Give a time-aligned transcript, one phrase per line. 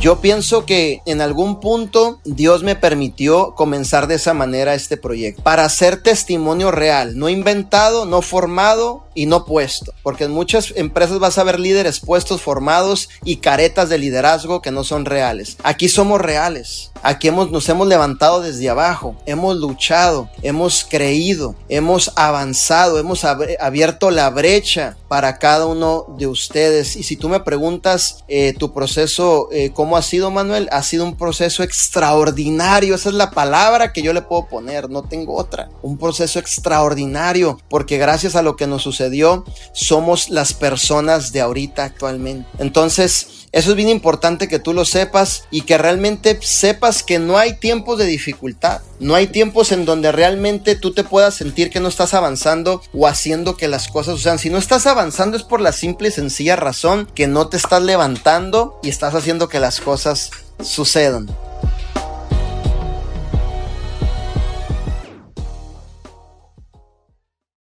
[0.00, 5.42] yo pienso que en algún punto Dios me permitió comenzar de esa manera este proyecto,
[5.42, 11.18] para ser testimonio real, no inventado, no formado y no puesto, porque en muchas empresas
[11.18, 15.58] vas a ver líderes puestos, formados y caretas de liderazgo que no son reales.
[15.62, 16.90] Aquí somos reales.
[17.02, 24.10] Aquí hemos, nos hemos levantado desde abajo, hemos luchado, hemos creído, hemos avanzado, hemos abierto
[24.10, 26.96] la brecha para cada uno de ustedes.
[26.96, 30.68] Y si tú me preguntas eh, tu proceso, eh, ¿cómo ha sido, Manuel?
[30.70, 32.94] Ha sido un proceso extraordinario.
[32.94, 35.68] Esa es la palabra que yo le puedo poner, no tengo otra.
[35.82, 41.82] Un proceso extraordinario, porque gracias a lo que nos sucedió, somos las personas de ahorita
[41.82, 42.48] actualmente.
[42.60, 47.36] Entonces, eso es bien importante que tú lo sepas y que realmente sepas que no
[47.36, 48.80] hay tiempos de dificultad.
[49.00, 53.08] No hay tiempos en donde realmente tú te puedas sentir que no estás avanzando o
[53.08, 54.38] haciendo que las cosas sucedan.
[54.38, 57.82] Si no estás avanzando es por la simple y sencilla razón que no te estás
[57.82, 60.30] levantando y estás haciendo que las cosas
[60.62, 61.28] sucedan.